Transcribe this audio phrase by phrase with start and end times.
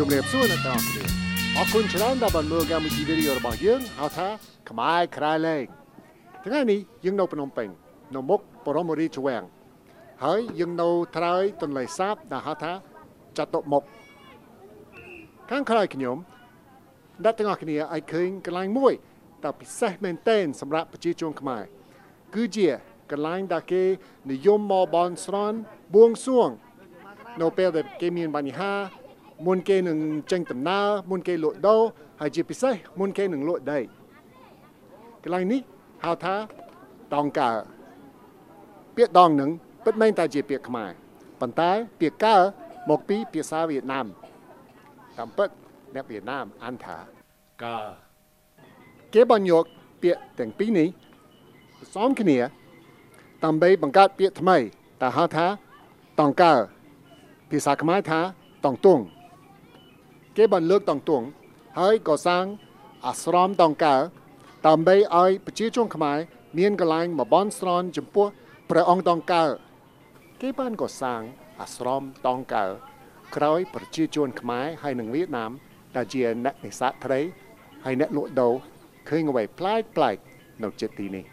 [0.00, 1.04] ជំរាបសួរអ្នកទាំងអស់គ្នា
[1.56, 4.28] អរគុណច្រើនដែលបានមើលកម្មវិធីវីដេអូរបស់យើងហៅថា
[4.70, 5.64] ខ្មែរក្រៃលែង
[6.44, 7.68] ថ្ងៃនេះយើងនៅភ្នំពេញ
[8.14, 9.44] នៅមុខបរមរាជវាំង
[10.24, 12.72] ហើយយើងនៅត្រើយទន្លេសាបដែលហៅថា
[13.38, 13.82] ចតុមុខ
[15.50, 16.16] ខាងក្រោយខ្ញុំ
[17.24, 18.92] អ្នកទាំងអស់គ្នាអាចឃើញកន្លែងមួយ
[19.44, 21.62] ដែលពិសេសមែនទែនសម្រាប់ប្រជាជនខ្មែរ
[22.34, 22.66] គឺជា
[23.10, 23.82] កន្លែងដែលគេ
[24.30, 25.58] និយមមកបន់ស្រន់
[25.94, 26.48] បួងសួង
[27.40, 28.74] នៅពេលដែលគេមានបញ្ហា
[29.46, 29.98] មុនគេនឹង
[30.30, 31.80] ចេញដំណើរមុនគេលក់ដូរ
[32.20, 33.78] ហើយជាពិសេសមុនគេនឹងលក់ដី
[35.22, 35.60] កន្លែងនេះ
[36.04, 36.34] ហៅថា
[37.14, 37.50] ដងកើ
[38.96, 39.50] ពាក្យដងនឹង
[39.84, 40.90] ពិតមែនតែជាពាក្យខ្មែរ
[41.40, 41.70] ប៉ុន្តែ
[42.00, 42.36] ពាក្យកើ
[42.90, 44.06] មកពីភាសាវៀតណាម
[45.18, 45.48] តាមពិត
[45.94, 46.96] អ្នកវៀតណាមអានថា
[47.64, 47.78] កើ
[49.14, 49.64] គេបញ្យក
[50.02, 50.88] ពាក្យទាំងពីរនេះ
[51.82, 52.38] ផ្សំគ្នា
[53.44, 54.56] ដើម្បីបង្កើតពាក្យថ្មី
[55.02, 55.46] ដែលហៅថា
[56.20, 56.54] តងកើ
[57.50, 58.20] ភាសាខ្មែរថា
[58.64, 59.00] តងទង
[60.36, 61.22] គេបានលើកតងទង
[61.78, 62.44] ហើយក៏សាង
[63.06, 63.96] អាស្រមតងកើ
[64.66, 66.18] ដើម្បីឲ្យប្រជាជនខ្មែរ
[66.58, 68.26] មានកន្លែងមកបន់ស្រន់ចំពោះ
[68.70, 69.44] ព្រះអង្គតងកើ
[70.40, 71.20] គេបានកសាង
[71.60, 72.66] អាស្រមតងកើ
[73.36, 75.52] ក្រោយប្រជាជនខ្មែរហើយនិងវៀតណាម
[75.96, 77.20] ដែលជាអ្នកនេសាទត្រី
[77.84, 78.54] ហើយអ្នកលក់ដូរ
[79.08, 80.16] ឃើញអ្វីប្លែកប្លែក
[80.62, 81.24] នៅចិត្តទីនេះ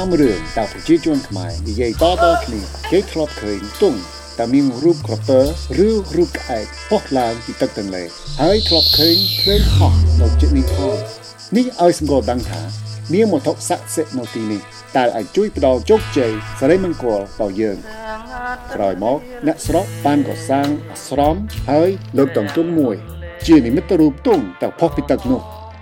[0.00, 3.98] តាមរឿងតើប្រជាជនខ្មែរនិយាយតតគ្នាគេធ្លាប់ឃើញទង់
[4.38, 5.40] តែមានរូបក្រពើ
[5.86, 8.04] ឬរូបក្អែកហោះឡើងពីទឹកទន្លេ
[8.42, 10.96] ហើយធ្លាប់ឃើញភ្លើងហោះនៅជិតនេះផង
[11.56, 12.62] នេះឲ្យសម្គាល់ដឹងថា
[13.12, 14.60] មានវត្ថុស័ក្តិសិទ្ធិនៅទីនេះ
[14.96, 17.76] ដែលអាចជួយផ្ដល់ជោគជ័យសិរីមង្គលដល់យើង
[18.74, 21.36] ក្រោយមកអ្នកស្រុកបានកសាងអាស្រម
[21.70, 22.94] ហើយលើកតន្ទុំមួយ
[23.46, 25.40] ជានិមិត្តរូបទង់ទៅផុសពីទឹកនោះ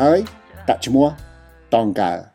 [0.00, 0.18] ហើយ
[0.68, 1.06] ដាក់ឈ្មោះ
[1.76, 2.29] តងកើ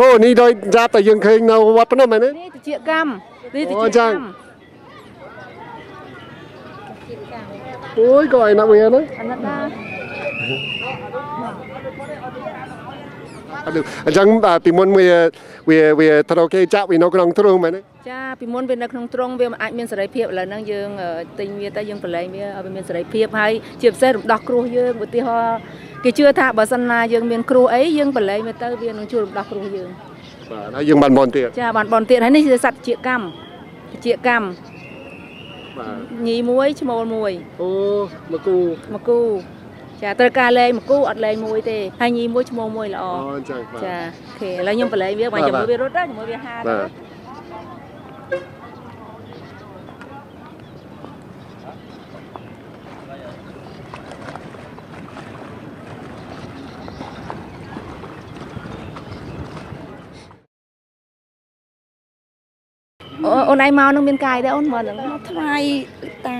[0.00, 3.10] គរនេះដូចចាប់តែយើងឃើញនៅវត្តភ្នំហ្នឹងនេះតិចកម្ម
[3.54, 4.46] នេះតិចអូចឹងកម្ម
[7.98, 9.56] អូយក៏ឯណាវាហ្នឹងអាណិតណា
[13.66, 15.08] អត់អញ្ចឹងបាទពីមុនវា
[15.70, 17.80] វាវាត្រូវគេចាក់វានៅក្នុងទ្រូងមែនទេ
[18.10, 23.52] ចាពីមុនវានៅក្នុងទ្រង់វាមិនអាចមានសេរីភាពឥឡូវហ្នឹងយើងអឺទិញវាទៅយើងប្រឡែងវាឲ្យវាមានសេរីភាពហើយ
[23.82, 25.58] ជាពិសេសរំដោះគ្រោះយើងឧទាហរណ៍
[26.04, 29.88] គេជឿថាបើសិនណាយើងមានគ្រោះអីយើងប្រឡែងវាទៅវានឹងជួយរំដោះគ្រោះយើង
[30.50, 33.24] បាទហើយយើងបានបនទៀតចាបានបនទៀតហើយនេះជាសត្វជាកម្ម
[34.04, 34.46] ជាកម្ម
[35.78, 35.96] បាទ
[36.28, 37.70] ញីមួយឈ្មោលមួយអូ
[38.32, 38.58] មកគូ
[38.94, 39.20] មកគូ
[40.02, 46.76] ចាត្រូវការលេងមកគូអត់លេងមួយទេហើយញីមួយឈ្មោលមួយល្អអូអញ្ចឹងបាទចាអូខេឥឡូវខ្ញុំប្រឡែងវាបើបាទជាមួយបាទវារត់ទៅជាមួយវាហាទៅ
[63.24, 65.62] អូអូនឯងមកនឹងមានកាយដែរអូនមកនឹងមកថ្វាយ
[66.26, 66.36] តា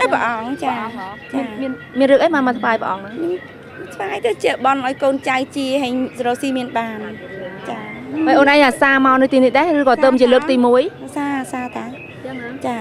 [0.00, 0.74] អេព្រះអង្គចា
[1.34, 3.16] មានមានមានរឿងអីមកមកថ្វាយព្រះអង្គហ្នឹង
[3.94, 5.92] ថ្វាយទៅជាបន់ឲ្យកូនចៅជាហើយ
[6.26, 6.98] រស់ស៊ីមានបាន
[7.68, 7.78] ចា
[8.26, 11.84] ហើយអូនឯងអាសាមកនៅទីនេះដែរឬក៏ទៅជាលើកទី1សាសាតា
[12.24, 12.76] ចឹងណាចា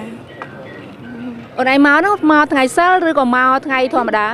[1.58, 4.28] អូនឯងមកនោះមកថ្ងៃសិលឬក៏មកថ្ងៃធម្មតា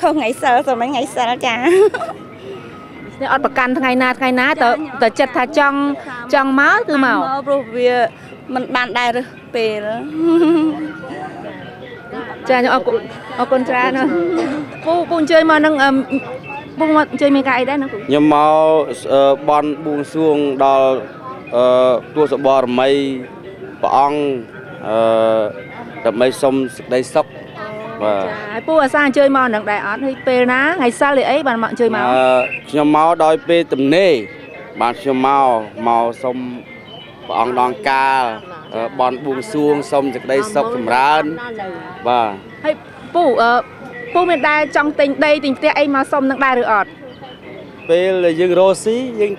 [0.00, 1.54] ខុសថ្ងៃសិលសម័យថ្ងៃសិលចា
[3.20, 4.68] នេះអត់ប្រកាន់ថ្ងៃណាថ្ងៃណាទៅ
[5.02, 5.78] ទៅចិត្តថាចង់
[6.34, 7.92] ចង់មកគឺមកព្រោះវា
[8.54, 9.86] มันបានដែររើសពេល
[12.48, 12.96] ចាខ្ញុំអរគុណ
[13.38, 14.10] អរគុណច្រើនណាស់
[14.84, 15.96] ពូពូអញ្ជើញមកនឹងអឹម
[16.78, 18.50] ពូមកអញ្ជើញមានការអីដែរណាពូខ្ញុំមក
[19.12, 20.88] អឺបនបួងសួងដល់
[21.56, 21.64] អឺ
[22.14, 22.90] ទស្សបរមី
[23.82, 24.20] ព្រះអង្គ
[24.88, 24.96] អឺ
[26.04, 27.26] ដើម្បីសុំសេចក្តីសុខ
[28.02, 32.38] បាទចាហើយពូអាសាអញ្ជើញមកនឹងដែរអត់ហើយពេលណាថ្ងៃសិលឬអីបានមកអញ្ជើញមកអឺ
[32.70, 34.12] ខ្ញុំមកដោយពេលទំនេរ
[34.80, 35.48] បានខ្ញុំមក
[35.88, 36.36] មកសុំ
[37.26, 38.24] ព្រះអង្គដងកាល
[38.74, 41.24] អឺបនបួងសួងសុំសេចក្តីសុខចម្រើន
[42.08, 42.30] បាទ
[42.64, 42.74] ហើយ
[43.14, 43.52] ពូអឺ
[44.14, 46.88] ពូមានដែរចង់ទិញដីទិញផ្ទះអីមកសុំនឹងដែរឬអត់
[47.90, 49.32] ពេលដែលយើងរស់ស៊ីយើង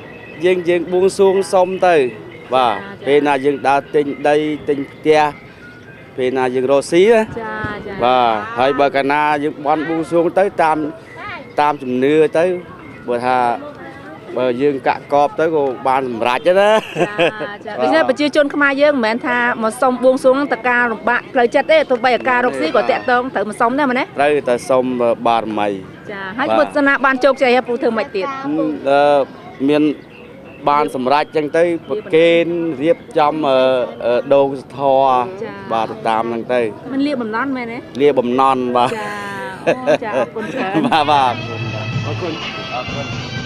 [0.45, 1.95] យើងយើងបួងសួងសុំទៅ
[2.53, 2.75] បាទ
[3.05, 4.37] ពេលណាយើងដើរទិញដី
[4.69, 5.21] ទិញផ្ទះ
[6.17, 7.53] ពេលណាយើងរស់ស៊ីណាចា
[7.87, 10.77] ចាបាទហើយបើកាលណាយើងបន់បួងសួងទៅតាម
[11.59, 12.43] តាមជំនឿទៅ
[13.07, 13.37] បើថា
[14.37, 16.75] បើយើងកាក់កបទៅក៏បានសម្រេចដែរណា
[17.65, 24.83] ចាដូច្នេះប្រជាជនខ្មែរយើងមិនមែនថាមកសុំបួងសួងតការលំបាកផ្លូវចិត្តទេទោះបីអាការរកស៊ីក៏តាក់ទងត្រូវមកសុំដែរមែនទេត្រូវតែសុំ
[25.27, 25.69] បារមី
[26.11, 28.27] ចាហើយបាទពុទ្ធសាសនាបានជោគជ័យហើយពូធ្វើមិនទៀត
[28.89, 29.19] អឺ
[29.69, 29.83] មាន
[30.69, 32.45] បានសម្រេចចឹងទៅប្រគេន
[32.81, 33.59] រៀបចំអឺ
[34.05, 35.03] អឺដងសធរ
[35.71, 36.61] បាទទៅតាមហ្នឹងទៅ
[36.93, 39.07] មិនលៀបបំណន់មែនទេលាបំណន់បាទចា
[39.67, 41.33] អូចាអរគុណច្រើនបាទបាទ
[42.05, 42.33] អរគុណ
[42.73, 43.44] អរគុណ